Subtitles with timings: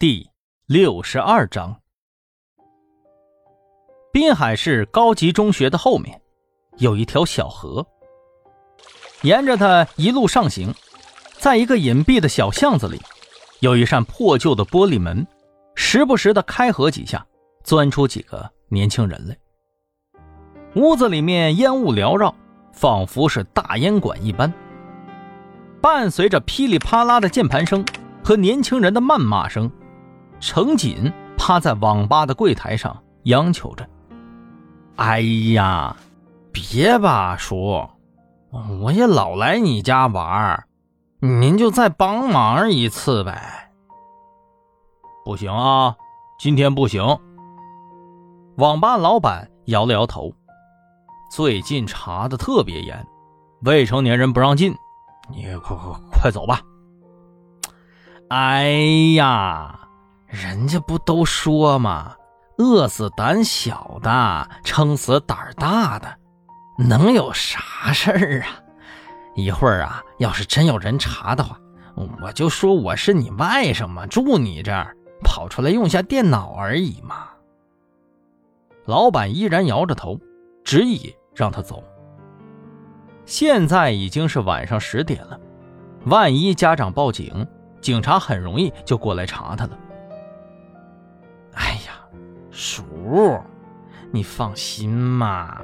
[0.00, 0.30] 第
[0.64, 1.78] 六十二章，
[4.10, 6.18] 滨海市高级中学的后面
[6.78, 7.86] 有一条小河，
[9.20, 10.72] 沿着它一路上行，
[11.36, 12.98] 在一个隐蔽的小巷子里，
[13.58, 15.26] 有一扇破旧的玻璃门，
[15.74, 17.26] 时不时的开合几下，
[17.62, 19.36] 钻出几个年轻人来。
[20.76, 22.34] 屋子里面烟雾缭绕，
[22.72, 24.50] 仿佛是大烟馆一般，
[25.82, 27.84] 伴随着噼里啪啦的键盘声
[28.24, 29.70] 和年轻人的谩骂声。
[30.40, 33.88] 程锦趴在网吧的柜台上央求着
[34.96, 35.20] ：“哎
[35.52, 35.94] 呀，
[36.50, 37.86] 别吧，叔，
[38.80, 40.64] 我也老来你家玩
[41.20, 43.70] 您就再帮忙一次呗。
[45.24, 45.94] ”“不行啊，
[46.38, 47.04] 今天不行。”
[48.56, 50.32] 网吧老板摇了摇头
[51.30, 53.06] ：“最近查的特别严，
[53.62, 54.74] 未成年人不让进，
[55.30, 56.62] 你快快快走吧。
[58.28, 58.72] ”“哎
[59.14, 59.78] 呀！”
[60.30, 62.16] 人家不都说吗？
[62.58, 66.16] 饿死胆小的，撑死胆儿大的，
[66.78, 68.46] 能有啥事儿啊？
[69.34, 71.58] 一会儿啊，要是真有人查的话，
[72.22, 77.28] 我就说我是你外甥嘛，住你这儿，跑出来用下电脑而已嘛。
[78.84, 80.20] 老板依然摇着头，
[80.62, 81.82] 执意让他走。
[83.24, 85.40] 现在已经是晚上十点了，
[86.04, 87.46] 万一家长报警，
[87.80, 89.78] 警察很容易就过来查他了。
[92.50, 93.38] 叔，
[94.10, 95.60] 你放心嘛。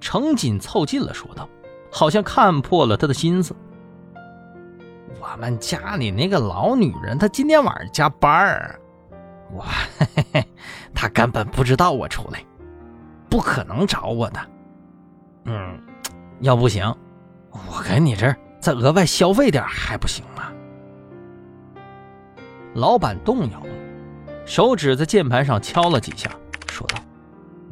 [0.00, 1.48] 程锦凑近了说道，
[1.92, 3.54] 好像看破了他的心思。
[5.20, 8.80] 我们家里那个老女人，她今天晚上加班儿，
[9.52, 9.64] 我，
[10.94, 12.42] 她根本不知道我出来，
[13.28, 14.40] 不可能找我的。
[15.44, 15.78] 嗯，
[16.40, 16.84] 要不行，
[17.50, 20.50] 我跟你这儿再额外消费点还不行吗？
[22.74, 23.79] 老板动摇了。
[24.44, 26.30] 手指在键盘上敲了几下，
[26.68, 26.98] 说道：“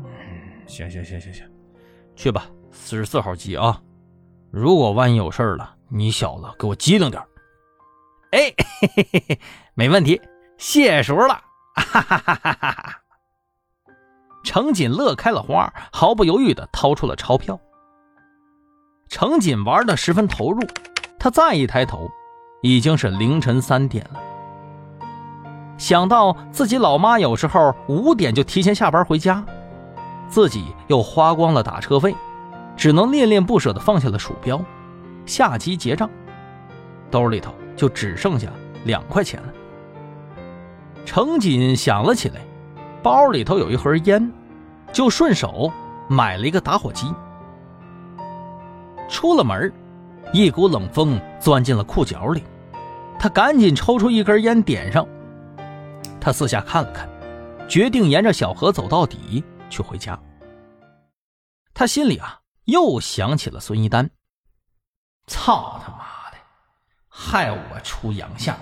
[0.05, 0.09] 嗯，
[0.67, 1.45] 行行行行行，
[2.15, 3.81] 去吧，四十四号机啊。
[4.51, 7.23] 如果万一有事了，你小子给我机灵点。”
[8.31, 9.41] 哎，嘿嘿嘿，
[9.75, 10.21] 没问题，
[10.59, 11.43] 谢谢叔了。
[11.75, 13.03] 哈哈哈哈哈哈！
[14.45, 17.59] 程锦乐开了花，毫不犹豫地掏出了钞票。
[19.09, 20.61] 程锦玩的十分投入，
[21.19, 22.11] 他再一抬头，
[22.63, 24.21] 已经是凌晨三点了。
[25.79, 29.43] 想到自己老妈有时候五点就提前下班回家，
[30.29, 32.15] 自己又花光了打车费，
[32.77, 34.61] 只能恋恋不舍地放下了鼠标，
[35.25, 36.11] 下机结账，
[37.13, 38.49] 兜里头就只剩下
[38.85, 39.49] 两块钱了。
[41.07, 42.41] 程锦想了起来，
[43.01, 44.33] 包里头有一盒烟，
[44.93, 45.73] 就顺手
[46.09, 47.07] 买了一个打火机。
[49.09, 49.73] 出了门，
[50.33, 52.43] 一股冷风钻进了裤脚里，
[53.17, 55.07] 他赶紧抽出一根烟点上。
[56.29, 57.09] 他四下看了看，
[57.67, 60.21] 决定沿着小河走到底，去回家。
[61.73, 64.11] 他心里啊，又想起了孙一丹。
[65.27, 66.37] 操他妈的，
[67.09, 68.55] 害我出洋相，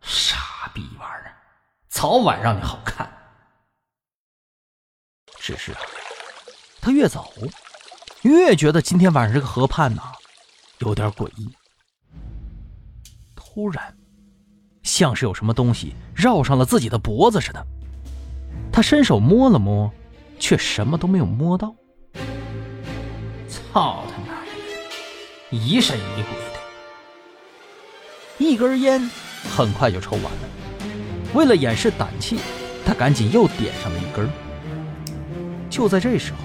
[0.00, 1.34] 傻逼玩意儿，
[1.88, 3.10] 早晚让你好看。
[5.40, 5.80] 只是啊，
[6.80, 7.34] 他越走，
[8.22, 10.00] 越觉得今天晚上这个河畔呢，
[10.78, 11.52] 有点诡异。
[13.34, 13.99] 突然。
[15.00, 17.66] 像是有什么东西绕上了自己的脖子似的，
[18.70, 19.90] 他伸手摸了摸，
[20.38, 21.74] 却什么都没有摸到。
[23.48, 28.44] 操他妈的，疑神疑鬼的！
[28.44, 29.10] 一根烟
[29.56, 30.48] 很快就抽完了，
[31.32, 32.38] 为了掩饰胆气，
[32.84, 34.28] 他赶紧又点上了一根。
[35.70, 36.38] 就在这时候，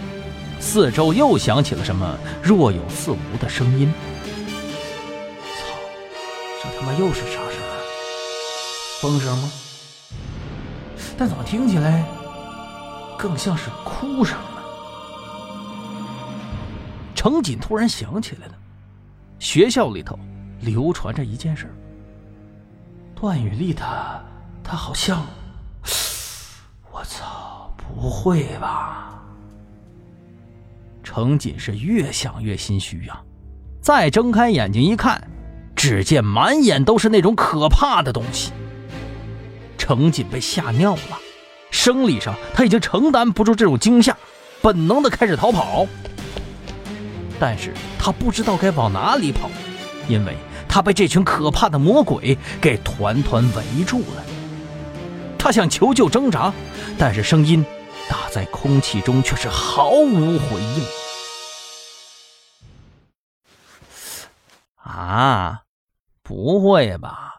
[0.62, 3.94] 四周又响起了什么若有似无的声音。
[5.44, 5.76] 操，
[6.64, 7.42] 这他妈又是啥？
[9.06, 9.52] 风声吗？
[11.16, 12.04] 但怎么听起来
[13.20, 14.64] 更像是哭声呢？
[17.14, 18.54] 程锦突然想起来了，
[19.38, 20.18] 学校里头
[20.60, 21.72] 流传着一件事
[23.14, 24.20] 段雨丽她，
[24.64, 25.24] 她好像……
[26.92, 27.72] 我操！
[27.78, 29.22] 不会吧？
[31.04, 33.22] 程锦是越想越心虚呀，
[33.80, 35.30] 再睁开眼睛一看，
[35.76, 38.52] 只见满眼都是那种可怕的东西。
[39.86, 41.20] 程锦被吓尿了，
[41.70, 44.18] 生理上他已经承担不住这种惊吓，
[44.60, 45.86] 本能的开始逃跑。
[47.40, 49.48] 但是他不知道该往哪里跑，
[50.08, 50.36] 因为
[50.68, 54.26] 他被这群可怕的魔鬼给团团围住了。
[55.38, 56.52] 他想求救挣扎，
[56.98, 57.64] 但是声音
[58.10, 60.84] 打在空气中却是毫无回应。
[64.82, 65.62] 啊，
[66.24, 67.35] 不会吧？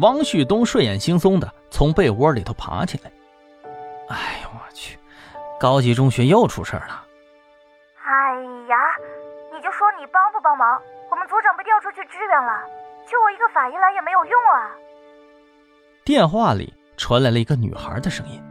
[0.00, 3.12] 王旭东睡眼惺忪的从被窝里头爬起来。
[4.08, 4.98] 哎呦我去，
[5.60, 7.04] 高级中学又出事了！
[8.02, 8.34] 哎
[8.68, 8.76] 呀，
[9.54, 10.80] 你就说你帮不帮忙？
[11.10, 12.62] 我们组长被调出去支援了，
[13.06, 14.72] 就我一个法医来也没有用啊！
[16.02, 18.42] 电话里传来了一个女孩的声音。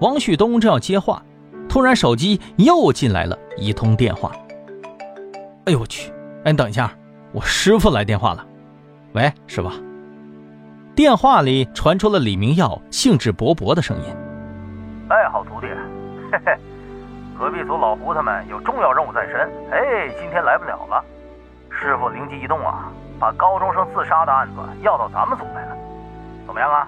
[0.00, 1.22] 王旭东正要接话，
[1.68, 4.32] 突然手机又进来了一通电话。
[5.66, 6.10] 哎呦我去！
[6.44, 6.90] 哎，你等一下，
[7.32, 8.46] 我师傅来电话了。
[9.12, 9.70] 喂，师傅。
[10.94, 14.16] 电话里传出了李明耀兴致勃勃的声音。
[15.08, 15.66] 哎，好徒弟，
[16.30, 16.56] 嘿嘿，
[17.36, 19.40] 隔壁组老胡他们有重要任务在身，
[19.72, 21.04] 哎，今天来不了了。
[21.68, 25.76] 师傅灵机一动啊，把高中生自杀的案子要到咱们组来了，
[26.46, 26.86] 怎么样啊？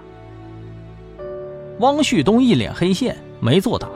[1.80, 3.88] 汪旭东一脸黑线，没作答。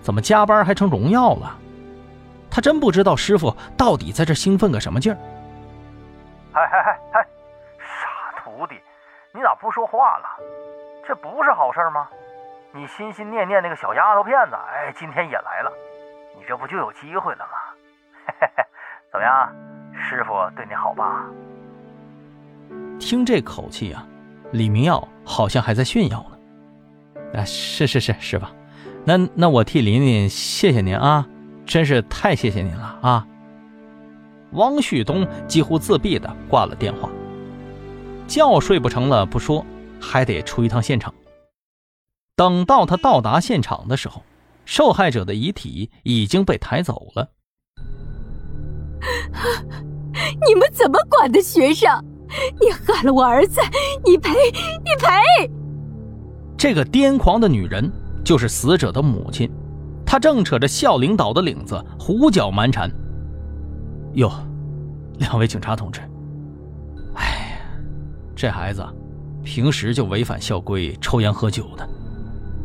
[0.00, 1.58] 怎么加班还成荣耀了？
[2.48, 5.18] 他真不知道师傅到底在这兴奋个什么劲儿。
[6.52, 7.26] 嗨嗨嗨嗨，
[9.36, 10.28] 你咋不说话了？
[11.04, 12.08] 这不是好事吗？
[12.72, 15.72] 你心心念念那个小丫头片子，哎，今天也来了，
[16.36, 17.58] 你这不就有机会了吗？
[18.26, 18.64] 嘿嘿，
[19.10, 19.52] 怎么样，
[19.92, 21.26] 师傅对你好吧？
[23.00, 24.06] 听这口气啊，
[24.52, 27.40] 李明耀好像还在炫耀呢。
[27.40, 28.46] 啊，是是是，师傅。
[29.04, 31.26] 那那我替琳琳谢谢您啊，
[31.66, 33.26] 真是太谢谢您了啊！
[34.52, 37.08] 汪旭东几乎自闭的挂了电话，
[38.34, 39.64] 觉睡不成了不说，
[40.00, 41.14] 还得出一趟现场。
[42.34, 44.22] 等到他到达现场的时候，
[44.64, 47.30] 受害者的遗体已经被抬走了。
[50.46, 51.88] 你们怎么管的学生？
[52.60, 53.60] 你害了我儿子，
[54.04, 54.30] 你赔，
[54.82, 55.50] 你赔！
[56.56, 57.90] 这个癫狂的女人。
[58.24, 59.52] 就是死者的母亲，
[60.06, 62.90] 她正扯着校领导的领子，胡搅蛮缠。
[64.14, 64.32] 哟，
[65.18, 66.00] 两位警察同志，
[67.16, 67.43] 哎，
[68.36, 68.84] 这孩子
[69.42, 71.88] 平时就违反校规，抽烟喝酒的。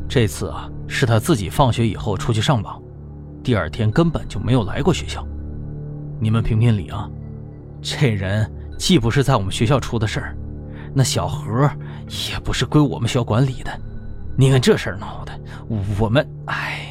[0.07, 2.81] 这次啊，是他自己放学以后出去上网，
[3.44, 5.25] 第二天根本就没有来过学校。
[6.19, 7.10] 你们评评理啊！
[7.81, 10.38] 这人既不是在我们学校出的事儿，
[10.94, 11.69] 那小何
[12.31, 13.71] 也不是归我们学校管理的。
[14.36, 15.31] 你看这事儿闹的，
[16.00, 16.88] 我们唉。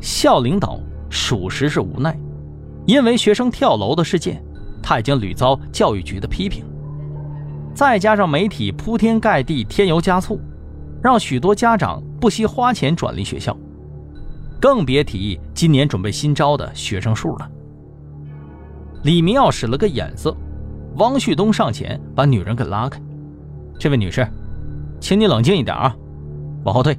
[0.00, 0.80] 校领导
[1.10, 2.18] 属实是无奈，
[2.86, 4.42] 因为学生跳楼的事件，
[4.82, 6.64] 他已经屡遭教育局的批评。
[7.74, 10.40] 再加上媒体铺天盖地添油加醋，
[11.02, 13.56] 让许多家长不惜花钱转离学校，
[14.60, 17.50] 更别提今年准备新招的学生数了。
[19.02, 20.36] 李明耀使了个眼色，
[20.96, 23.00] 汪旭东上前把女人给拉开。
[23.78, 24.26] 这位女士。
[25.00, 25.92] 请你冷静一点啊，
[26.62, 26.96] 往后退，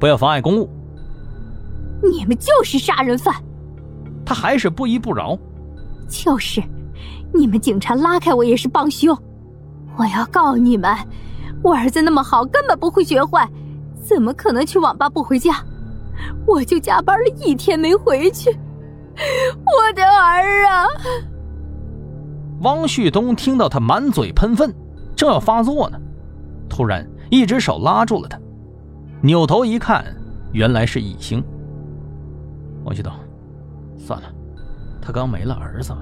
[0.00, 0.66] 不要妨碍公务。
[2.02, 3.34] 你们就是杀人犯！
[4.24, 5.38] 他还是不依不饶。
[6.08, 6.62] 就是，
[7.34, 9.14] 你们警察拉开我也是帮凶。
[9.96, 10.92] 我要告你们，
[11.62, 13.48] 我儿子那么好，根本不会学坏，
[14.02, 15.54] 怎么可能去网吧不回家？
[16.46, 20.86] 我就加班了一天没回去，我的儿啊！
[22.60, 24.74] 汪旭东听到他满嘴喷粪，
[25.16, 25.98] 正要发作呢，
[26.68, 27.06] 突然。
[27.30, 28.38] 一只手拉住了他，
[29.20, 30.04] 扭头一看，
[30.52, 31.42] 原来是易星。
[32.84, 33.12] 王旭东，
[33.98, 34.28] 算了，
[35.02, 35.92] 他刚没了儿子。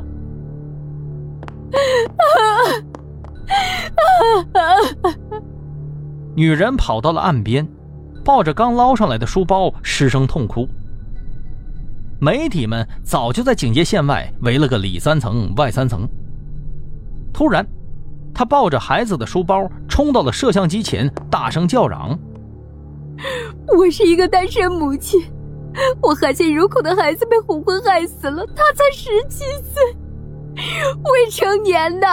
[6.34, 7.66] 女人跑到了岸边，
[8.24, 10.68] 抱着刚捞上来的书包，失声痛哭。
[12.20, 16.08] 媒体们早就在警戒线外围了个里三层外三层。
[17.32, 17.66] 突然。
[18.34, 22.18] 他抱着孩子的书包冲到了摄像机前，大声叫嚷
[23.76, 25.22] ：“我是一个单身母亲，
[26.00, 29.82] 我含辛茹苦的孩子被红昏害死了，他才十七岁，
[31.12, 32.06] 未成年的，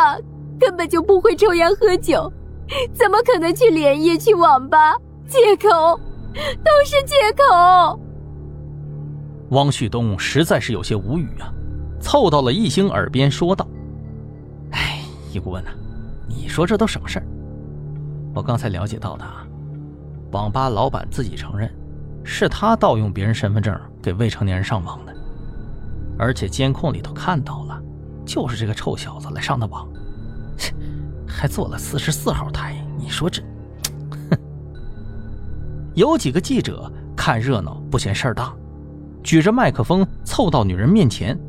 [0.59, 2.31] 根本就不会抽烟喝酒，
[2.93, 4.95] 怎么可能去连夜去网吧？
[5.27, 5.99] 借口，
[6.33, 7.99] 都是借口。”
[9.51, 11.51] 汪旭东实在是有些无语啊，
[11.99, 13.67] 凑到了易星耳边说道
[14.71, 14.99] ：“哎，
[15.31, 15.71] 易顾问呐。”
[16.29, 17.25] 你说这都什么事儿？
[18.35, 19.47] 我刚才了解到的啊，
[20.31, 21.67] 网吧老板自己承认，
[22.23, 25.15] 是他盗用别人身份证给未成年人上网的，
[26.19, 27.81] 而且监控里头看到了，
[28.23, 29.87] 就是这个臭小子来上的网，
[31.39, 32.75] 还做了四十四号台。
[32.97, 33.41] 你说这，
[34.11, 34.37] 哼！
[35.95, 38.53] 有几个记者看热闹不嫌事儿大，
[39.23, 41.39] 举着麦克风凑到女人面前。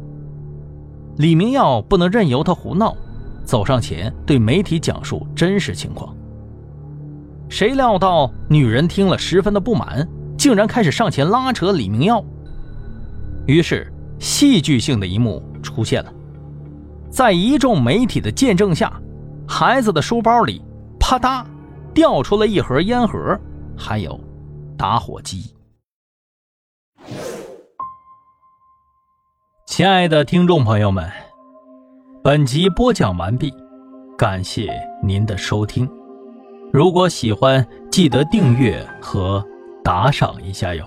[1.17, 2.97] 李明耀不能任由他胡闹。
[3.45, 6.15] 走上前对媒体讲述真实情况。
[7.49, 10.07] 谁料到女人听了十分的不满，
[10.39, 12.25] 竟然开始上前拉扯李明耀。
[13.47, 16.13] 于是戏剧性的一幕出现了，
[17.11, 18.93] 在一众媒体的见证下，
[19.53, 20.63] 孩子的书包里
[21.01, 21.45] 啪嗒
[21.93, 23.37] 掉出了一盒烟盒，
[23.77, 24.19] 还有
[24.79, 25.53] 打火机。
[29.67, 31.11] 亲爱的听众朋友们，
[32.23, 33.53] 本集播讲完毕，
[34.17, 35.87] 感谢您的收听。
[36.73, 39.45] 如果喜欢，记得订阅和
[39.83, 40.87] 打赏一下哟。